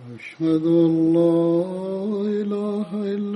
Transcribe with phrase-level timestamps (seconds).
[0.00, 1.64] أشهد أن لا
[2.42, 3.35] إله إلا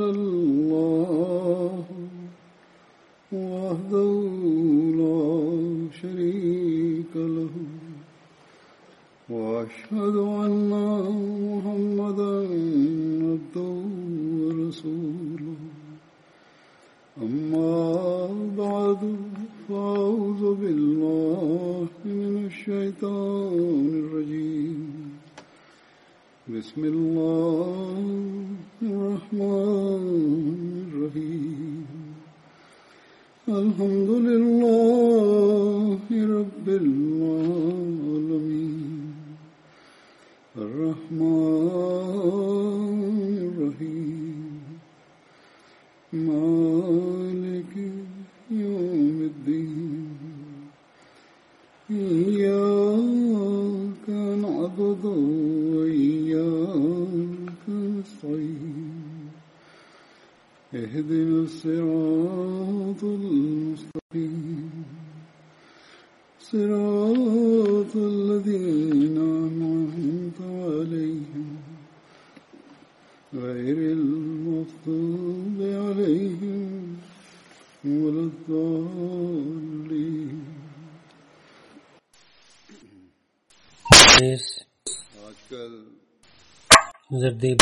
[87.12, 87.56] заради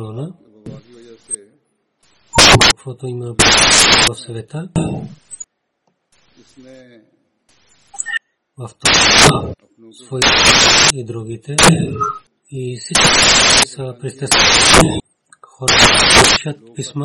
[0.00, 0.32] Бога,
[2.60, 3.34] каквото има
[4.08, 4.68] в света,
[8.56, 9.52] в това
[9.92, 10.20] свои
[10.94, 11.56] и другите.
[12.52, 15.00] И всички са пристъпени
[15.60, 15.74] хора
[16.24, 17.02] пишат писма.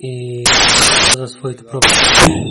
[0.00, 0.44] И
[1.16, 2.50] за своите проблеми.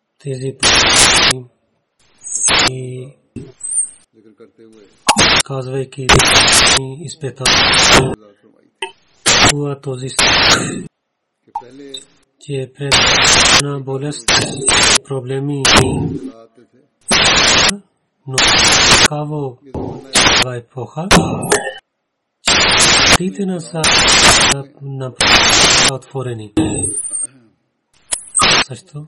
[0.23, 1.45] тези проблеми
[2.69, 3.07] и
[5.45, 6.07] казвайки
[6.79, 8.13] ни изпитания,
[9.49, 10.07] това този
[12.39, 12.93] че пред
[13.63, 14.29] на болест
[15.07, 15.63] проблеми
[18.27, 18.37] но
[19.07, 19.57] каво
[20.41, 21.07] това епоха
[23.17, 23.81] Тите на са
[24.81, 25.13] на
[25.93, 26.53] отворени.
[28.67, 29.07] Също.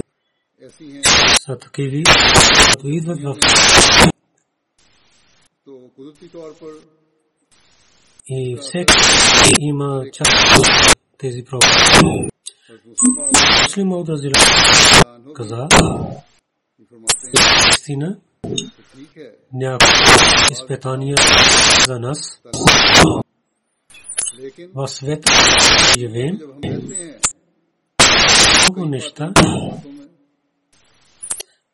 [1.39, 2.03] са такива,
[2.81, 3.37] които идват в
[8.27, 8.93] и всеки
[9.59, 12.29] има част от тези проблеми.
[13.63, 14.09] Муслим от
[15.35, 15.67] каза,
[17.69, 18.19] истина,
[19.53, 21.15] някакви изпитания
[21.85, 22.41] за нас.
[24.75, 25.33] В света
[25.97, 26.39] живеем
[28.69, 29.33] много неща,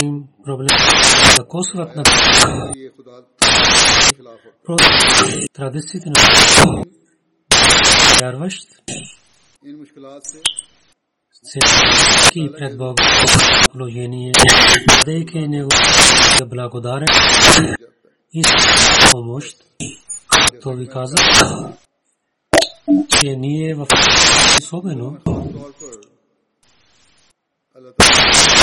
[0.00, 0.72] extreme problems
[1.36, 2.02] the cause of the
[5.54, 6.22] tradition of
[8.20, 8.68] دروشت
[9.62, 10.38] ان مشکلات سے
[12.32, 12.94] کی پرت باغ
[13.78, 14.32] لو یہ نہیں ہے
[15.06, 17.10] دیکھے نے وہ بلا گدار ہے
[18.34, 18.50] اس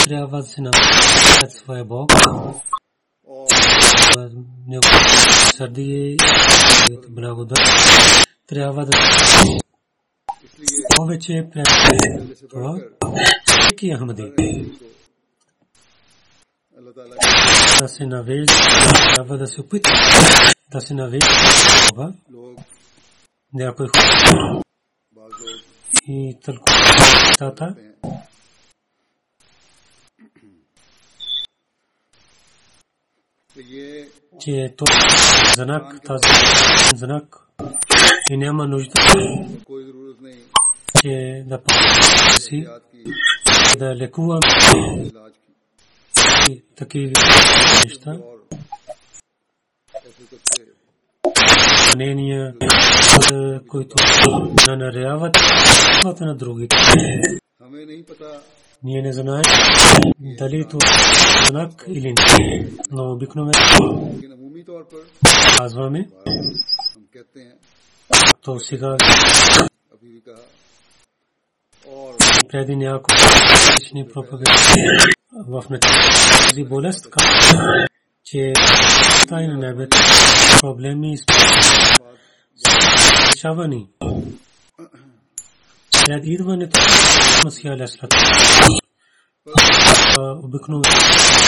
[0.04, 2.12] трябва да се намери своя Бог.
[4.68, 6.18] Неговото сърдие и
[7.10, 7.60] благодат
[8.48, 8.98] трябва да
[10.96, 11.66] повече преме
[13.96, 14.34] Ахмади.
[17.80, 18.54] Да се навежда,
[19.16, 19.90] трябва да се опита
[20.72, 22.14] да се навежда.
[23.54, 24.62] Някой хора
[26.08, 27.76] и тълкува
[34.40, 34.92] че е този
[35.56, 36.28] знак, тази
[36.96, 37.38] знак
[38.32, 38.94] и няма нужда
[41.02, 41.60] че да
[42.40, 42.68] си
[43.78, 44.40] да лекува
[46.76, 47.12] такива
[47.84, 48.18] неща.
[51.96, 52.56] Мнения,
[53.68, 53.96] които
[54.68, 55.38] нанаряват
[56.22, 56.76] на другите
[58.84, 59.44] ние не знаем
[60.20, 60.90] дали това
[61.42, 62.70] е знак или не.
[62.92, 63.52] Но обикновено
[65.58, 66.10] казваме,
[68.42, 68.98] то сега
[72.50, 73.16] преди някои
[73.80, 74.52] лични проповеди
[75.48, 75.64] в
[76.48, 77.08] тази болест,
[78.24, 78.54] че
[79.28, 79.98] тайна небето
[80.62, 81.26] проблеми с
[83.36, 83.90] решавани.
[86.08, 86.86] след идването на
[87.46, 88.14] Масия Леслат.
[90.44, 90.82] Обикно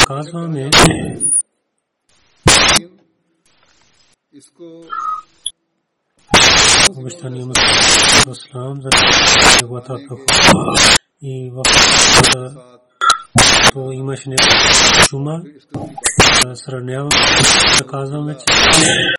[0.07, 0.69] казваме,
[6.97, 7.53] обещание му
[8.25, 8.89] за Ислам за
[9.61, 11.63] неговата прохода и в
[13.73, 15.41] то имаше някаква сума,
[16.55, 19.18] сравняваме, че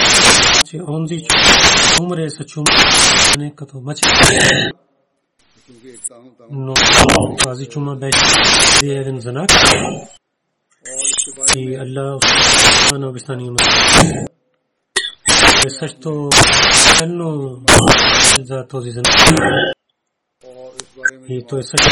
[0.71, 2.65] че онзи човек умре с чума,
[3.37, 4.01] не като мъче.
[6.51, 6.73] Но
[7.43, 8.19] тази чума беше
[8.85, 9.49] един знак
[11.55, 13.61] и Аллах усвоява на обещания мъж.
[15.79, 16.29] също
[16.97, 17.61] ценно
[18.41, 19.05] за този знак.
[21.29, 21.89] И той също.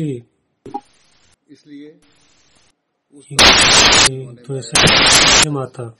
[0.00, 0.24] И
[4.46, 4.72] той се
[5.42, 5.92] темата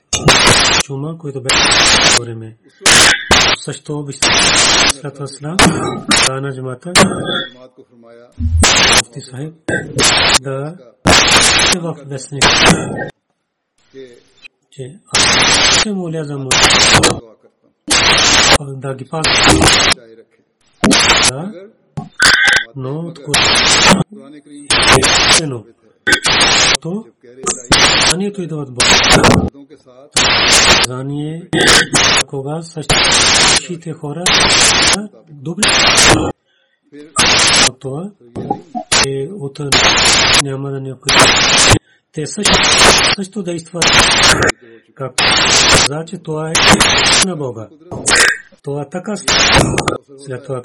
[0.83, 1.49] чума, който бе
[2.21, 2.57] време.
[3.59, 4.31] Също обичам
[4.93, 5.57] Слата Сла,
[6.27, 6.93] Дана Джамата,
[8.95, 9.53] Мофти Сахиб,
[10.41, 10.75] да
[11.71, 12.43] се в вестник,
[14.71, 16.49] че аз се моля за моля
[18.59, 19.29] да ги пазя.
[22.75, 23.63] но от Корана
[26.81, 27.05] то
[28.09, 28.87] знанието идва от Бога.
[30.85, 31.49] Знание,
[32.27, 34.23] кога същите хора
[34.93, 35.63] са добри.
[37.69, 38.11] От това
[39.07, 39.59] е от
[40.43, 41.09] няма да някой.
[42.11, 42.25] Те
[43.15, 43.83] също действат
[44.95, 45.23] както
[45.87, 46.53] каза, това е
[47.27, 47.67] на Бога.
[48.63, 49.15] Това така
[50.17, 50.61] след това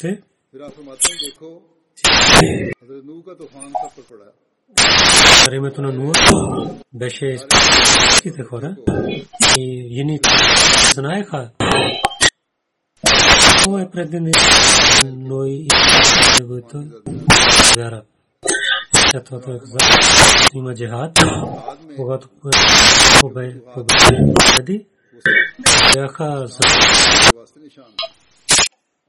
[0.00, 0.22] се
[0.54, 1.48] پھر آپ فرماتے ہیں دیکھو
[2.80, 4.26] حضرت نو کا طوفان سب پر پڑا
[5.42, 6.14] ارے میں تو نہ نور
[8.18, 9.02] کی دیکھو رہا
[9.56, 10.18] یہ نہیں
[10.90, 11.42] سنائے کھا
[13.64, 14.30] وہ ہے پردن
[15.24, 15.66] نوئی
[16.70, 16.82] تو
[17.74, 18.00] زیارہ
[19.20, 21.22] تو تو جہاد
[21.98, 22.28] ہوگا تو
[23.22, 23.50] وہ بھائی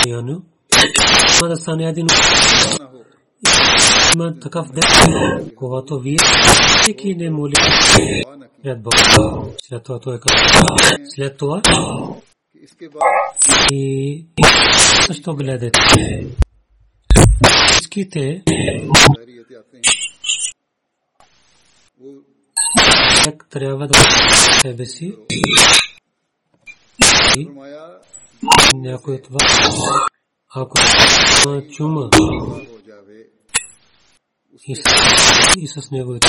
[0.00, 0.42] постоянно.
[1.40, 2.06] Има да стане един
[4.14, 6.16] има такъв ден, когато вие
[6.80, 7.52] всеки не моли
[8.62, 9.52] пред Бога.
[9.62, 10.62] След това той казва.
[11.14, 11.62] След това
[13.70, 14.26] и
[15.06, 15.70] също гледате.
[17.66, 18.42] Всичките
[23.50, 23.94] трябва да
[24.62, 25.16] себе си
[28.74, 29.38] някой това,
[30.54, 30.78] ако
[31.70, 32.10] чума
[35.56, 36.28] и с неговите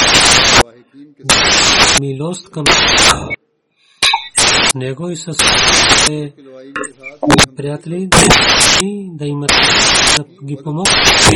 [2.01, 2.63] милост към
[4.75, 5.27] него и с
[6.11, 6.33] е,
[7.55, 8.09] приятели
[9.13, 9.51] да имат
[10.17, 11.31] да ги помогнат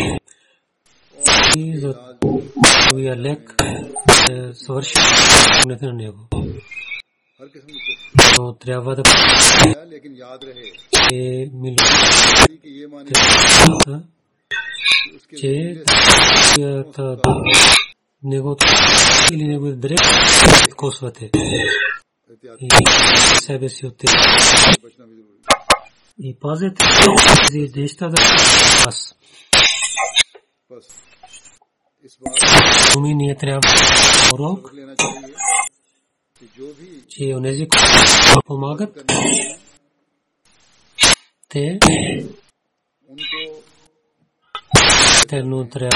[1.57, 1.95] и за
[2.89, 3.55] твоя лек
[4.31, 4.93] е, свърши
[5.65, 6.27] на него
[8.39, 9.03] но трябва да
[11.13, 11.75] е мило
[15.37, 15.83] че
[18.23, 18.65] негото
[19.33, 19.99] или неговите дрек
[20.67, 21.29] откосвате
[22.61, 22.69] и
[23.39, 24.03] себе си от
[26.19, 26.85] и пазете
[27.47, 28.21] тези действия да
[28.85, 29.15] вас.
[32.93, 33.69] Думи ние трябва
[34.33, 34.71] урок
[37.09, 39.11] че онези, които помагат,
[41.49, 41.79] те
[45.27, 45.91] терно трябва,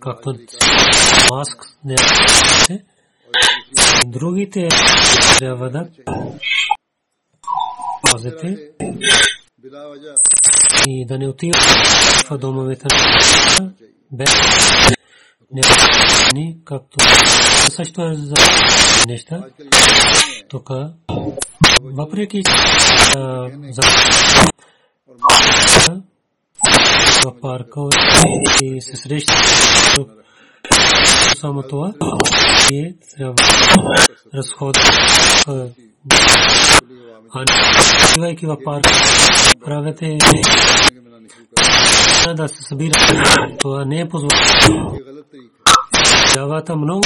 [0.00, 0.34] както
[1.30, 1.94] маск не
[2.70, 2.84] е.
[4.06, 4.68] Другите
[5.38, 5.88] трябва да
[8.10, 8.70] пазите
[10.86, 11.62] и да не отиват
[12.30, 12.86] в домовете
[14.12, 14.30] без
[15.52, 16.96] невъзможни, както
[17.70, 18.34] също е за
[19.08, 19.44] неща.
[20.48, 20.70] Тук,
[21.82, 22.42] въпреки
[23.70, 23.82] за
[27.24, 27.80] в парка
[28.62, 29.32] и се среща.
[31.36, 31.92] Само това,
[32.70, 33.34] ние трябва
[34.34, 34.80] разхода
[37.34, 38.84] а не стигайки в парк,
[39.64, 40.18] правете
[42.36, 43.22] да се събирате.
[43.58, 44.98] Това не е позволено.
[46.34, 47.02] Давата много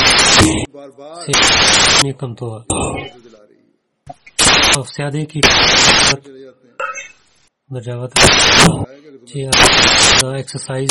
[1.24, 1.32] се
[2.04, 2.62] не към това.
[4.84, 5.40] Всядайки
[7.70, 8.22] държавата,
[9.26, 9.48] че
[10.22, 10.90] на ексерсайз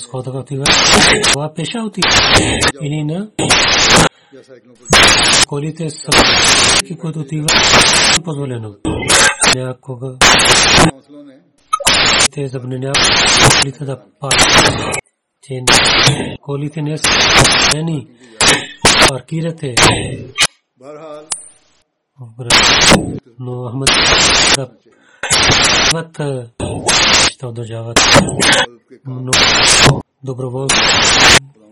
[0.00, 0.64] с хода отива,
[1.32, 2.08] това пеша отива.
[2.82, 3.30] Или на
[5.48, 7.50] Колите са всички, които отиват,
[8.24, 8.74] позволено.
[9.54, 10.16] Някога.
[12.32, 12.96] Те забраняват
[13.62, 14.96] колите да паркират.
[16.40, 17.10] Колите не са
[17.44, 18.08] забранени.
[19.08, 19.74] Паркирате.
[23.38, 23.88] Но Ахмад
[24.56, 24.70] да
[25.90, 26.20] Сапват
[27.32, 28.00] ще удължават.
[29.06, 29.30] Но
[30.24, 30.68] доброволно.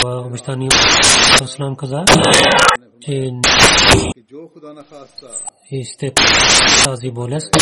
[0.00, 0.68] това обещание
[1.42, 2.04] Аслам каза,
[3.00, 3.30] че
[5.70, 6.12] и сте
[6.84, 7.54] тази болест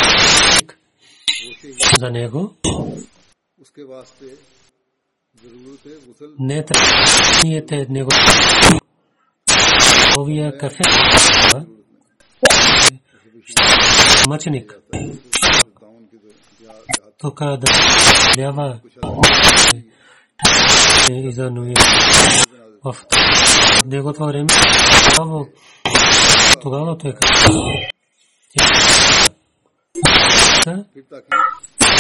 [1.99, 2.55] за него.
[6.39, 8.11] Не трябва него.
[10.19, 10.83] Овия кафе
[14.29, 14.79] мъченик
[17.19, 17.67] тук е да
[18.35, 18.81] трябва
[21.11, 21.75] и за нови.
[22.85, 22.97] В
[23.87, 24.47] неговото време
[26.63, 27.49] тогава той е каза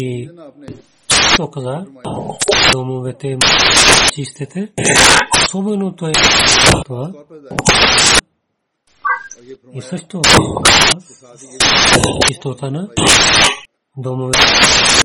[0.02, 0.30] и
[1.36, 1.86] то каза
[2.72, 3.38] домовете
[4.14, 4.72] чистите.
[5.44, 6.12] Особено той е
[6.86, 7.12] това.
[9.74, 10.20] И също
[12.26, 12.88] чистота на
[13.98, 14.32] домове,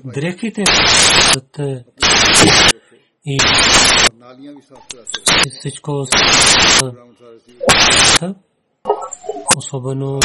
[0.04, 0.64] дрехите
[1.58, 1.84] е-
[3.26, 3.38] и
[5.50, 6.06] всичко
[9.56, 10.18] особено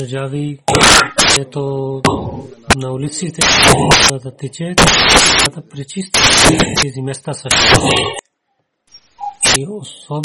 [0.00, 0.58] държави,
[1.16, 1.60] където
[2.76, 3.42] на улиците
[4.22, 4.74] да тече,
[5.54, 6.20] да пречисти
[6.82, 7.88] тези места също.
[9.58, 10.24] И особено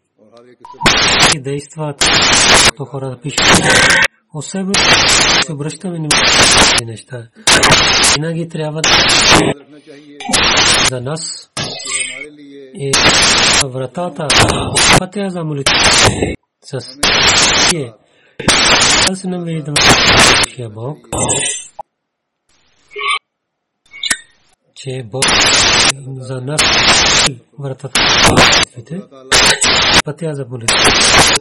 [1.35, 2.05] и действат,
[2.65, 3.63] както хората пишат.
[4.33, 4.73] Особено
[5.45, 6.07] се обръщаме на
[6.85, 7.27] неща.
[8.15, 8.89] Винаги трябва да
[10.89, 11.51] за нас
[12.73, 12.91] и
[13.63, 14.27] вратата
[14.99, 15.73] пътя за молитва
[16.63, 16.79] с
[17.69, 17.93] тие.
[19.11, 19.73] Аз не видя
[20.69, 20.97] Бог.
[24.83, 25.25] че е Бог
[26.19, 26.61] за нас
[27.59, 28.01] вратата
[30.05, 30.73] пътя за болест.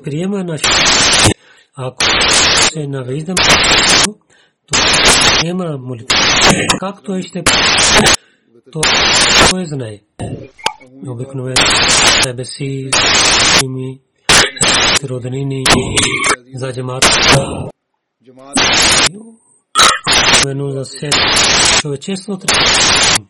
[0.04, 0.68] Приема нашите.
[1.76, 2.04] Ако
[2.72, 3.34] се навеждам,
[4.66, 4.78] то
[5.40, 6.18] приема молитва.
[6.80, 7.42] Как той ще
[8.72, 8.80] то
[9.50, 9.98] кой знае.
[11.06, 11.62] Обикновено
[12.22, 12.90] себе си
[13.68, 14.00] ми
[15.04, 15.64] роднини
[16.54, 17.04] за джамат.
[18.24, 18.58] Джамат.
[20.44, 21.10] Обикновено за се
[21.80, 23.29] човечество трябва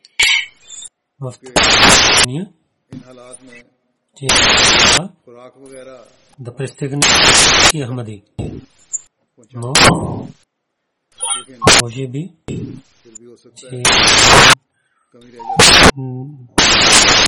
[1.21, 2.43] وقت ان
[3.07, 3.43] حالات
[5.25, 5.97] خوراک وغیرہ
[7.71, 8.19] کی احمدی۔
[11.83, 12.27] مجھے بھی۔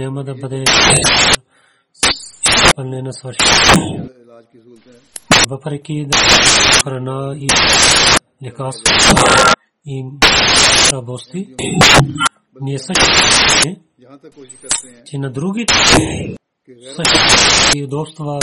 [0.02, 0.30] نعمت
[2.76, 3.36] پلنے نہ سوچ
[5.50, 6.06] بفر کی
[6.86, 7.34] کرنا
[8.42, 8.76] لکاس
[11.06, 11.44] بوستی
[12.62, 13.06] ние също
[15.06, 15.74] че на другите
[17.76, 18.39] и удобства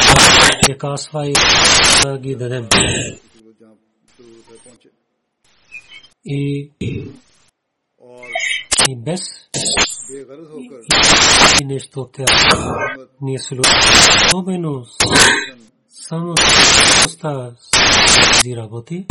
[0.68, 1.32] и касва и
[2.02, 2.68] да ги дадем.
[6.24, 6.70] И
[8.88, 9.20] и без
[11.60, 12.28] и нещо от тях
[13.20, 13.38] ние
[14.28, 14.86] особено
[15.88, 16.34] само
[17.04, 17.56] доста
[18.42, 19.06] си работи,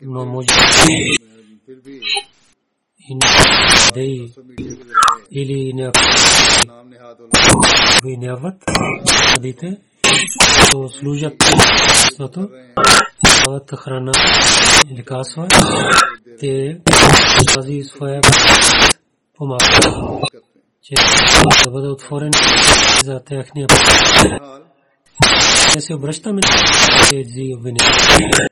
[0.00, 0.46] но може
[3.10, 4.32] идеи
[5.30, 6.06] или някакви
[8.16, 8.54] нерват
[9.34, 9.76] съдите,
[10.70, 12.48] то служат обществото,
[13.44, 14.12] дават храна,
[14.96, 15.48] лекарства,
[16.40, 16.80] те
[17.54, 18.20] тази своя
[19.34, 19.84] помагат.
[20.82, 20.94] Че
[21.64, 22.30] да бъде отворен
[23.04, 23.66] за техния
[25.72, 26.40] Те се обръщаме
[27.10, 28.51] тези обвинения.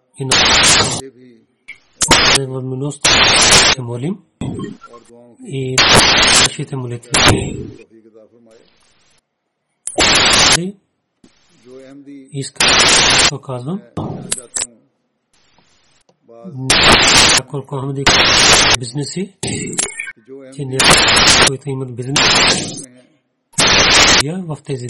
[2.39, 2.95] вновь
[3.75, 4.17] се молим
[5.45, 5.75] и
[6.43, 7.11] нашите молитви.
[12.31, 12.69] Искам
[13.31, 13.81] да казвам,
[17.37, 18.03] няколко Ахмади
[18.79, 19.37] бизнеси,
[20.55, 22.17] че някои, които имат бизнес,
[24.23, 24.87] в тези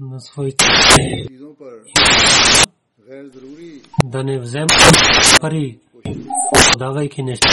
[0.00, 0.64] на своите
[4.04, 4.66] да не взема
[5.40, 5.78] пари,
[6.78, 7.48] давайки неща.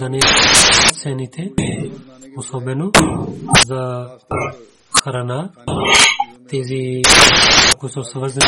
[0.00, 0.20] Да не
[1.02, 1.52] цените,
[2.36, 2.92] особено
[3.66, 4.10] за
[5.02, 5.50] храна,
[6.48, 7.02] тези,
[7.74, 8.46] ако са свързани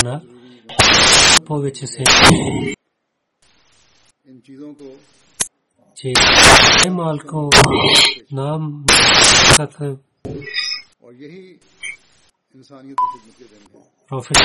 [0.00, 0.20] храна,
[1.46, 2.02] повече се
[5.96, 6.12] че
[6.86, 7.50] е малко
[8.32, 8.84] нам
[14.08, 14.36] Prophet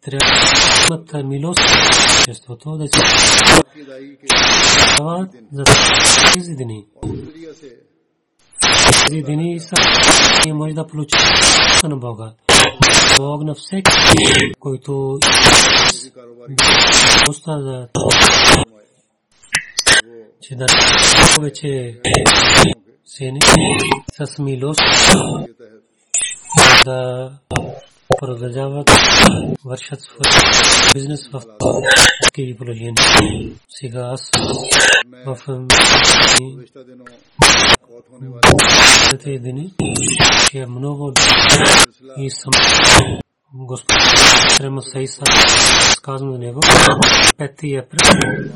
[0.00, 2.84] трябва милостството да
[10.52, 11.16] може да получи
[11.82, 12.34] на Бога.
[13.18, 13.92] Бог на всеки,
[14.60, 15.18] който
[17.30, 17.88] уста
[20.40, 20.66] че да
[21.34, 22.00] повече
[23.08, 23.40] سینی
[24.16, 24.76] سسمی لوس
[26.84, 27.30] да
[28.18, 28.90] продължават
[29.64, 30.18] вършат свой
[30.94, 31.42] бизнес в
[32.22, 32.94] такива положения.
[33.68, 34.30] Сега аз
[35.26, 35.36] в
[39.24, 39.72] тези дни
[40.54, 41.12] е много
[42.18, 42.52] и съм
[43.54, 43.96] господ
[44.58, 45.22] Трема Сейса
[45.90, 48.52] сказано за него 5 април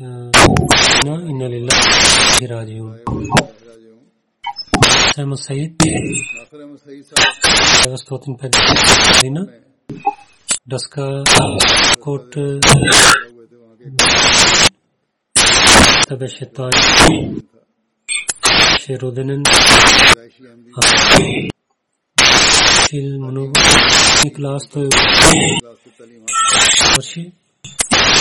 [0.00, 1.76] ان للہ
[2.50, 2.98] راجعون.
[5.14, 5.82] سیم السید
[7.82, 9.42] سیوستوتن پہ دینا
[10.70, 11.06] ڈسکا
[12.04, 12.32] کوٹ.
[16.08, 16.72] تب شیطان.
[18.82, 19.42] شیرو دنن
[20.76, 20.94] ہاں.
[22.86, 23.44] شیل منو.
[24.36, 24.80] کلاس تو
[26.94, 27.24] ورشی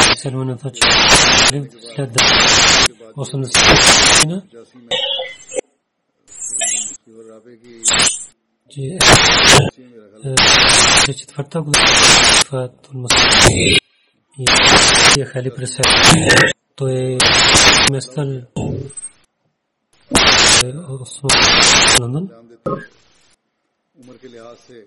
[0.00, 0.76] मसीह रावे Сълман Фач
[1.94, 2.12] след
[3.16, 3.50] 80
[4.10, 4.90] година पचासी में
[7.08, 7.74] मुस्लिम रावे की
[8.72, 10.36] че पचासी में मेरा ख्याल
[11.08, 11.90] е четвърта година
[12.48, 13.78] Фатул Мусlim
[14.36, 14.44] и
[15.14, 15.84] тия халиф пресел
[16.76, 17.18] той е
[17.92, 18.30] местал
[21.04, 21.32] Осман
[22.00, 22.84] Лондон अंजाम देते हैं
[23.94, 24.78] उम्र के लिहाज से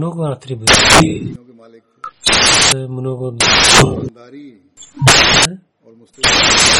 [0.00, 1.36] много атрибути,
[2.88, 3.36] много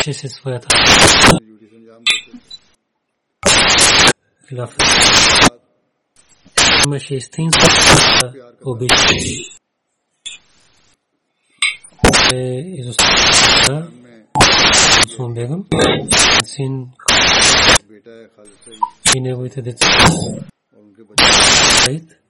[0.03, 0.69] че се своята
[4.49, 4.83] хилафет.
[6.87, 7.69] Имаше истинска
[8.65, 9.17] обичай.
[12.79, 13.89] Изоставя
[15.17, 15.65] Сум Бегам,
[16.45, 16.89] син
[19.15, 19.87] и неговите деца.
[21.85, 22.26] Саид.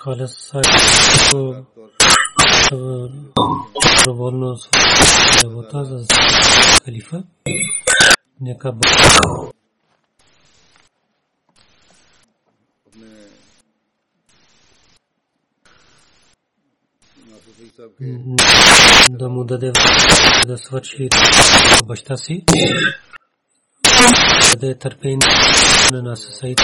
[0.00, 1.64] خالص ساکو
[4.06, 4.56] доброволно
[5.44, 6.06] работа за
[6.84, 7.24] халифа.
[8.40, 8.72] Нека
[19.10, 19.72] да му даде
[20.46, 21.08] да свърши
[21.86, 22.44] баща си,
[23.82, 25.18] да даде търпение
[25.92, 26.60] на нас Саид.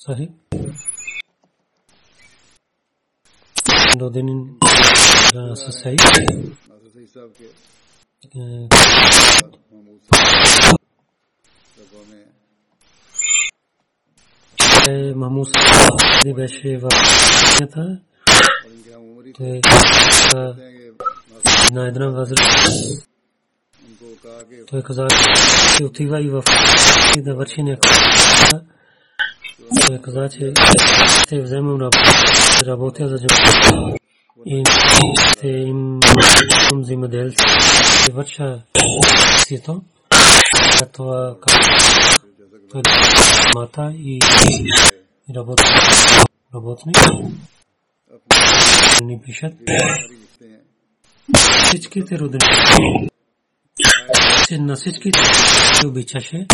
[0.00, 0.28] صحیح۔
[4.00, 4.28] دو دن
[5.34, 5.54] ہاں،
[15.14, 15.48] محمود
[16.24, 16.32] جی
[21.74, 22.38] نائدنا وزر
[24.68, 25.08] تو ایک ہزار
[25.84, 26.56] اتھی وفا
[27.32, 27.74] ورشی نے
[29.90, 30.52] той каза, че
[31.22, 31.90] ще вземам
[32.66, 33.96] работя за джамата
[34.46, 34.62] и
[35.32, 35.98] ще им
[36.82, 37.44] земеделци
[38.08, 38.62] и върша
[39.36, 39.82] сито.
[40.92, 41.36] Това
[42.70, 42.88] той е
[43.54, 44.18] мата и
[46.54, 46.96] работник
[49.02, 49.52] ни пишат.
[51.64, 53.08] Всичките родени.
[54.58, 55.20] На всичките
[55.86, 56.46] обичаше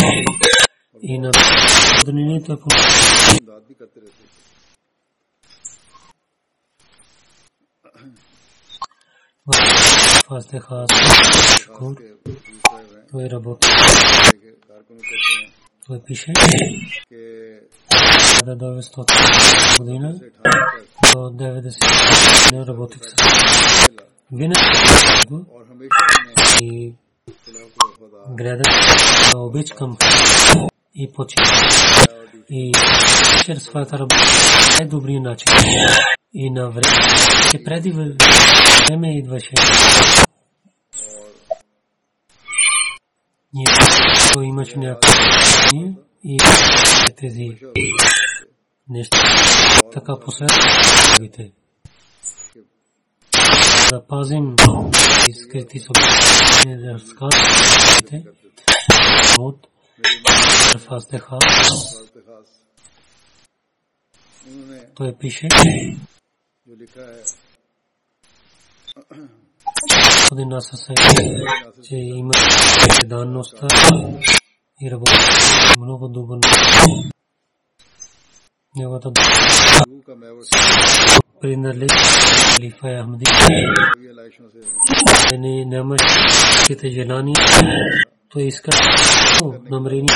[1.02, 4.40] и на роднините по इमदाद भी करते रहते थे
[10.28, 10.90] फास्ते खास
[11.62, 11.92] шкур.
[11.94, 13.66] के पुलिस साहब हैं Той работи.
[13.68, 15.46] के कारकुनों कहते हैं
[15.86, 16.30] Той пише
[17.10, 17.22] कि
[17.92, 19.04] 1900
[19.78, 20.68] година से ठाक
[21.12, 23.12] до 90 не работих с
[24.30, 24.68] винаги
[25.30, 26.70] го और हमेशा उन्हें и
[27.44, 28.72] खिलाफ वफादार гледах
[29.32, 29.90] на обич към
[30.97, 31.43] и почти
[32.49, 32.71] и
[33.45, 34.15] чрез своята работа
[34.79, 35.47] най-добрия начин.
[36.33, 36.97] И на време,
[37.51, 39.51] че преди време идваше.
[43.53, 43.65] Ние
[44.43, 46.37] имаше някакви и
[47.19, 47.49] тези
[48.89, 49.17] неща.
[49.93, 51.51] Така последвите
[53.89, 54.55] да пазим
[55.27, 58.23] и скрити съобщения да разказвате
[59.39, 59.67] от
[60.73, 61.93] درخواست خاص۔
[64.95, 65.47] تو پیچھے۔
[66.65, 67.23] جو لکھا ہے۔
[70.45, 70.93] ناسا سے
[71.81, 72.35] چه има
[73.07, 73.67] данността
[74.81, 75.23] и работи
[75.79, 77.16] много добре.
[78.77, 79.27] неговата дума
[81.41, 81.57] при
[82.61, 83.25] Лифа Ахмади.
[85.37, 86.01] Не нямаш
[86.67, 87.33] ките желани,
[88.29, 88.71] то иска
[89.69, 90.07] намерени,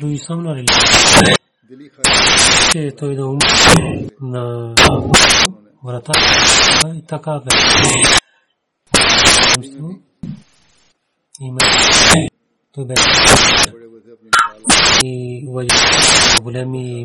[0.00, 1.36] то и сам на религия.
[2.98, 3.48] Той да умре
[4.20, 4.74] на
[5.84, 6.12] врата
[6.96, 7.50] и така бе.
[11.40, 11.58] Има
[12.72, 12.94] той бе.
[15.04, 15.68] И уважи
[16.42, 17.04] големи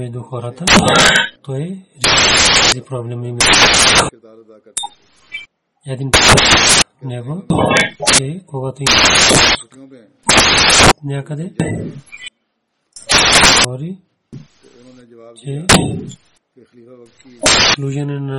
[0.00, 0.64] между хората,
[1.42, 1.86] то е
[2.62, 3.52] тези проблеми между
[4.10, 6.10] किरदार अदा करते थे един
[7.02, 7.42] него,
[8.12, 9.00] че когато има
[9.60, 10.02] छुट्टियों में
[11.04, 11.54] някъде.
[13.64, 13.90] Говори,
[14.62, 15.62] तो उन्होंने जवाब че दिया
[16.54, 17.32] कि खलीफा वक्त की
[17.74, 18.38] служене на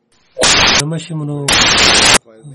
[0.83, 1.45] نمشی منو
[2.25, 2.45] فائز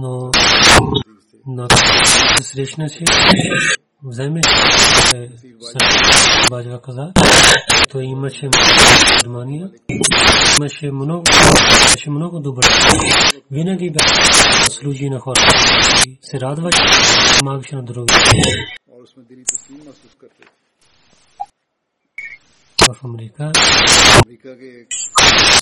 [0.00, 0.30] نو
[1.56, 1.66] نو
[2.48, 3.04] سریشن سے
[4.18, 4.42] زمین
[6.50, 7.06] باجا قضا
[7.90, 8.48] تو имаше
[9.22, 9.70] Германия
[10.56, 11.24] имаше много
[11.86, 12.64] имаше много добър
[13.50, 15.42] винаги беше служи на хора
[16.22, 16.82] се радваше
[17.38, 18.14] помагаше на други
[18.92, 20.69] اور اس میں دلی تسلیم محسوس کرتے تھے
[22.88, 23.52] в Америка,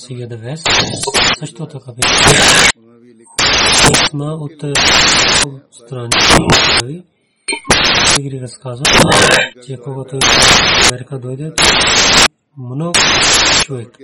[0.01, 0.67] Сигада Вест,
[1.39, 2.15] също така беше
[3.93, 4.65] писма от
[5.71, 7.03] страни,
[8.19, 8.85] и ги разказва,
[9.67, 10.19] че когато
[10.91, 11.53] Америка дойде,
[12.59, 12.93] много
[13.63, 13.99] човек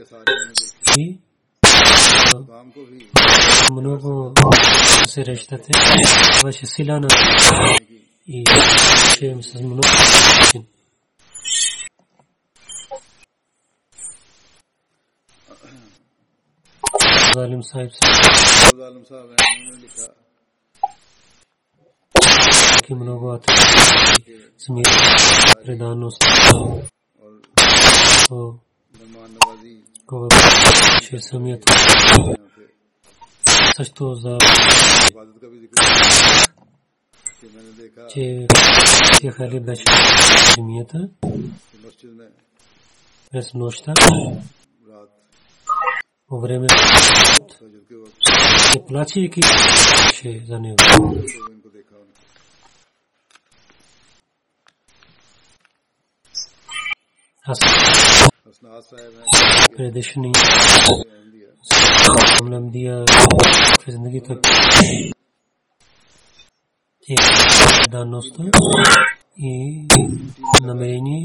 [0.99, 1.19] и
[3.73, 4.33] много
[5.05, 5.73] се срещате,
[6.45, 7.09] ваша сила на
[8.27, 8.45] и
[9.15, 9.89] ще им се много
[15.54, 15.82] начин.
[17.36, 20.06] Залим Сайб खुद आलम साहब हैं उन्होंने लिखा
[22.86, 24.88] की много атаки смир
[25.64, 26.22] преданост
[27.24, 27.34] और
[28.30, 28.40] то
[29.00, 29.74] मेहमान नवाजी
[30.10, 30.28] кога
[31.06, 32.64] ще самият यहाँ पे
[33.78, 34.34] също за
[35.10, 36.42] इबादत का भी जिक्र किया
[37.40, 38.26] कि मैंने देखा че
[39.18, 39.88] тия хали беше
[40.56, 42.30] земята कि मस्जिद में
[43.32, 43.92] през нощта
[44.92, 45.10] रात
[46.35, 46.67] по време
[48.75, 50.77] не плачейки плаче за него.
[59.77, 60.33] предишни
[62.43, 63.05] намдия
[63.87, 64.41] ਜ਼ਿੰਦਗੀ ਤੱਕ
[67.09, 67.17] ਇਹ
[67.91, 68.41] ਦਾਨੋਸਤ
[69.39, 69.87] ਇਹ
[70.67, 71.25] ਨਮਰੇਨੀ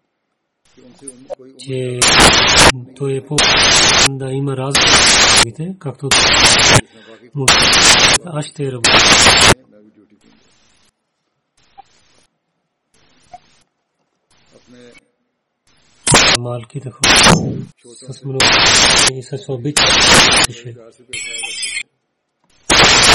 [1.59, 1.99] че
[2.95, 3.35] той е по
[4.09, 6.09] да има разговорите, както
[7.35, 7.45] му
[8.25, 9.53] аз ще работя.
[16.39, 17.55] Малките хора
[18.11, 18.45] с много
[19.13, 19.83] и с обича,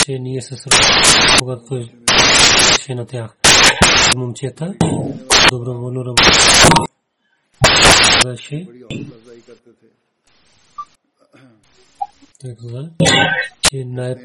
[0.05, 1.89] че ние се срещаме когато
[2.81, 3.37] ще на тях
[4.17, 4.75] момчета,
[5.51, 6.96] доброволно работят.
[8.27, 8.67] Arkadaşı
[13.73, 14.19] یہ نائب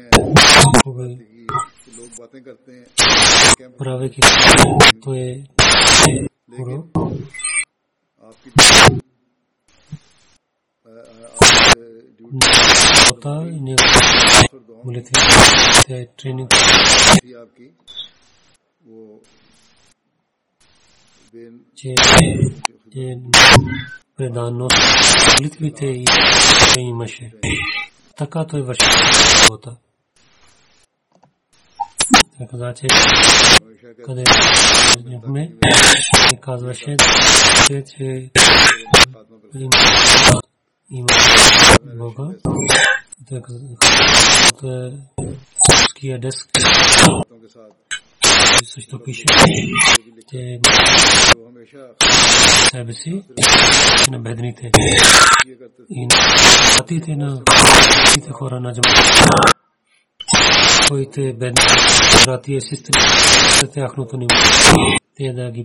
[16.16, 16.50] ٹریننگ
[21.76, 21.94] че
[22.92, 23.16] те
[24.16, 24.68] предано
[25.42, 26.04] литвите и
[26.74, 27.32] се имаше.
[28.16, 28.86] Така той върши
[29.42, 29.76] работа.
[32.50, 32.86] Каза, че
[34.04, 34.24] къде
[35.26, 35.52] ме
[36.40, 36.96] казваше,
[37.66, 38.30] че
[40.90, 41.06] има
[41.94, 42.34] Бога.
[43.28, 43.66] Той каза,
[44.64, 44.92] е
[45.90, 46.50] ския деск.
[48.58, 49.24] той също пише,
[50.30, 50.60] че
[52.70, 53.22] себе си
[54.10, 54.70] на бедните
[55.90, 56.16] и на
[56.78, 57.42] патите на
[58.04, 59.28] всичките хора на джамата.
[60.84, 61.62] Своите бедни
[62.26, 63.00] брати и сестри
[63.60, 64.34] за тяхното ниво.
[65.16, 65.64] Те да ги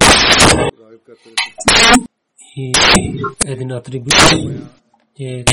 [2.57, 2.73] И
[3.45, 4.13] един атрибут
[5.19, 5.43] е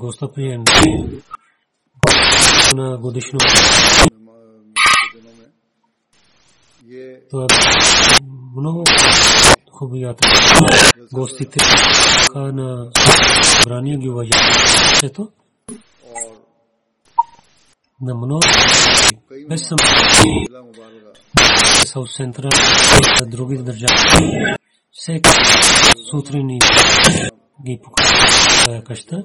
[0.00, 0.82] гостоприемство
[2.74, 3.38] на годишно
[7.30, 8.22] Това е
[8.56, 8.84] много
[9.72, 10.28] хубията.
[11.12, 11.58] Гостите
[12.34, 12.90] на
[13.42, 15.18] събрание ги уважават.
[18.00, 18.40] На много
[19.48, 19.78] без съм
[21.86, 22.48] Сау Центра
[23.22, 24.56] и други държави.
[24.92, 25.30] Всеки
[26.10, 26.58] сутрин
[27.66, 29.24] ги показва къща.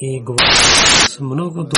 [0.00, 0.56] и говорят
[1.08, 1.68] с много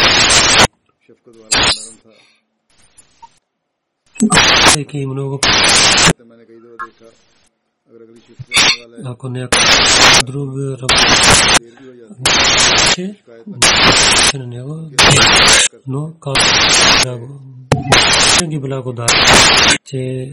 [4.67, 5.41] Всеки и много
[9.05, 9.61] Ако някой
[10.25, 10.49] друг
[10.83, 11.17] работи,
[12.95, 13.17] че
[14.39, 14.91] на него,
[15.87, 17.29] но казва,
[18.45, 19.07] ги благодаря,
[19.85, 20.33] че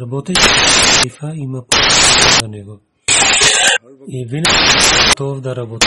[0.00, 0.32] работи,
[1.02, 1.62] фифа има
[2.40, 2.78] за него.
[4.08, 4.58] И винаги
[5.08, 5.86] готов да работи.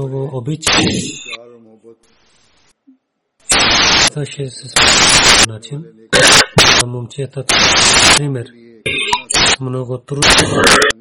[0.00, 0.72] Но го обича.
[4.24, 4.68] Ще се
[5.48, 5.84] начин
[6.82, 7.44] на момчета.
[8.16, 8.46] Пример.
[9.60, 10.30] Много трудно.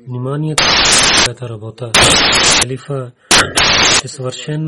[0.08, 0.64] Вниманието
[1.28, 1.92] на работа.
[2.62, 3.12] Халифа
[4.04, 4.66] е съвършен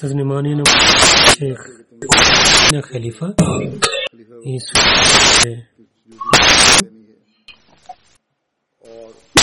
[0.00, 0.56] с внимание
[2.72, 3.34] на халифа
[4.44, 4.60] и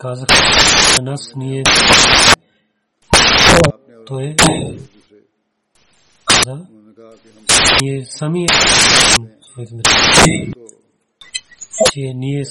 [0.00, 0.26] казах
[0.98, 1.62] на нас ние
[4.06, 4.36] то е
[6.44, 6.66] да
[7.82, 8.46] ние сами
[11.92, 12.44] че ние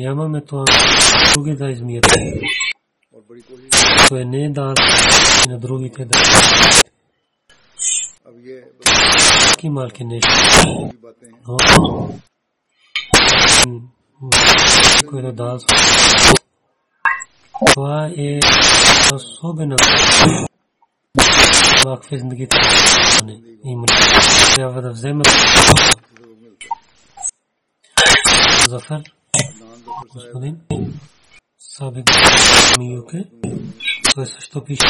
[0.00, 0.64] нямаме това
[1.34, 2.06] други да измият
[4.08, 4.76] то е не дар
[5.48, 6.18] на другите да
[9.46, 10.30] малки малки неща
[11.46, 11.56] но
[15.10, 15.58] който дал
[17.74, 18.40] това е
[19.14, 19.76] особена
[21.84, 22.56] вакфе зиндагите
[23.64, 23.86] има
[24.54, 25.22] трябва да вземе
[28.68, 29.02] Зафар
[30.14, 30.60] господин
[31.58, 32.10] Сабит
[32.78, 33.24] Миюке
[34.14, 34.86] той също пише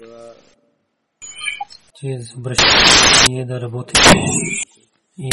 [0.00, 0.34] Yeah.
[2.00, 2.64] че обръща
[3.28, 4.02] ние да работим.
[5.18, 5.30] И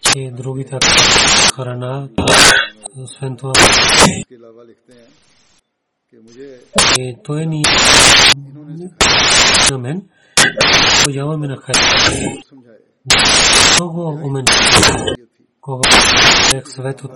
[0.00, 0.78] че другите
[1.54, 2.08] храна,
[2.96, 3.52] освен това,
[6.94, 7.62] че той ни
[9.70, 10.08] на мен,
[11.04, 11.78] пожелаваме на хайр.
[13.74, 14.44] Много умен,
[15.60, 15.96] когато
[16.50, 17.12] човек свет от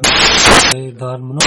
[0.74, 1.46] е дар много.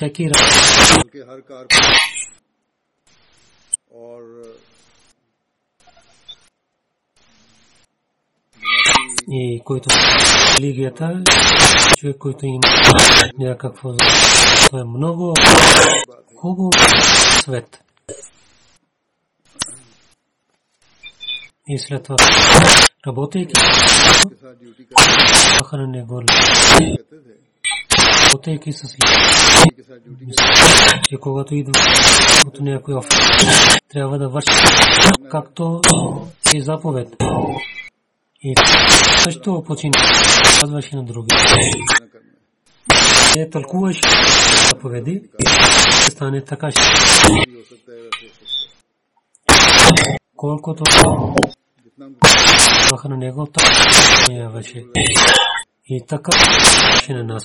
[0.00, 0.54] всеки раз
[9.30, 9.88] и които
[10.58, 11.22] религията,
[11.96, 12.60] човек, който има
[13.38, 13.94] някакво
[14.66, 15.34] това е много
[16.36, 16.70] хубаво
[17.42, 17.80] свет.
[21.68, 22.16] И след това,
[23.06, 23.54] работейки,
[25.70, 26.26] хранене горе
[28.30, 28.96] работейки с
[31.10, 31.72] и когато идва
[32.46, 33.00] от някой
[33.88, 34.50] трябва да върши
[35.30, 35.80] както
[36.54, 37.08] е заповед.
[38.42, 38.54] И
[39.18, 39.92] също почини
[40.60, 41.28] казваше на други.
[43.36, 44.00] Не тълкуваш
[44.68, 45.22] заповеди,
[46.02, 46.70] ще стане така.
[50.36, 50.84] Колкото
[53.08, 53.84] на него, така
[54.28, 54.84] не яваше.
[55.92, 56.30] И така
[57.02, 57.44] ще на нас.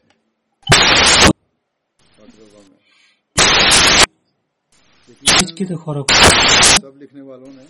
[6.81, 7.65] سب لکھنے والوں نے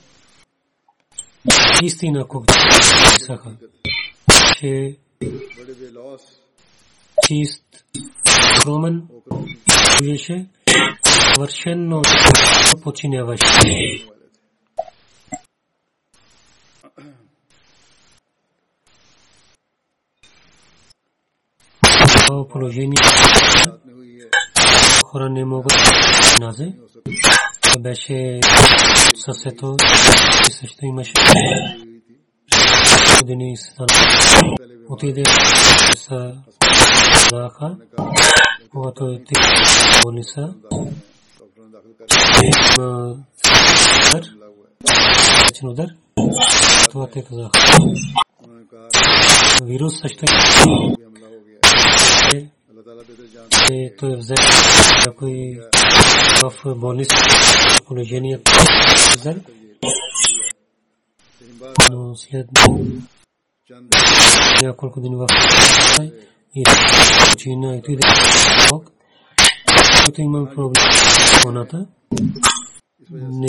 [5.58, 6.22] بڑے بے لاس
[7.18, 7.68] چیست
[8.68, 8.96] رومن
[11.40, 11.80] ورشن
[12.84, 13.22] پوچھنے
[22.32, 22.98] такава положение
[25.06, 25.74] хора не могат
[26.40, 26.74] да се
[27.80, 28.40] беше
[29.16, 29.76] съсето
[30.50, 31.14] и също имаше
[33.20, 33.88] години стана
[34.90, 35.24] отиде
[35.98, 36.34] с
[37.32, 37.76] заха
[38.72, 39.34] когато е ти
[40.04, 40.54] болница
[45.64, 45.88] има удар
[46.92, 47.50] това те казаха
[49.64, 50.26] вирус също
[52.36, 52.50] е,
[53.68, 54.36] че той взе
[55.06, 55.60] някой
[56.42, 57.16] в болница
[57.86, 58.40] положение,
[61.92, 62.48] но след
[64.62, 65.28] няколко дни в
[66.56, 66.64] и
[67.32, 68.08] почина и той да
[68.70, 68.92] Бог.
[70.06, 71.88] Тук имам проблем с хоната.
[73.12, 73.48] Не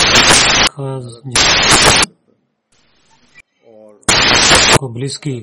[4.88, 5.42] близки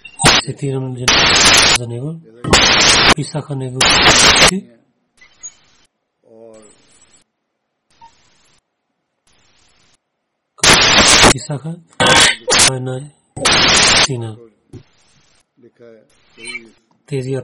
[0.45, 0.95] цитирам
[1.77, 2.15] за него.
[3.15, 3.79] Писаха него.
[11.31, 11.75] Писаха.
[12.51, 13.09] Това е на
[14.05, 14.37] сина.
[17.05, 17.37] Тези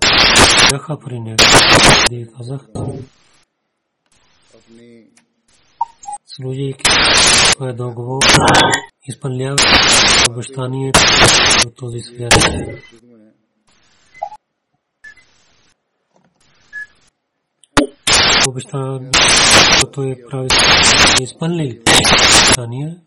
[0.71, 1.37] бяха при него.
[2.37, 2.67] Казах.
[6.41, 6.91] служейки
[7.51, 8.21] своя е договор,
[9.07, 9.57] изпълнява
[10.29, 10.99] обещанието
[11.67, 12.33] от този свят.
[18.47, 20.47] Обещанието е прави
[21.21, 22.97] изпълнили обещание.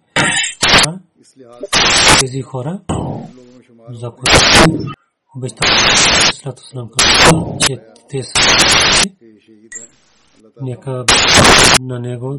[2.20, 2.80] Тези хора,
[3.90, 4.38] за които
[5.36, 6.58] обещанието е след
[7.66, 7.78] че
[8.08, 8.32] те са
[10.62, 11.04] нека
[11.80, 12.38] на него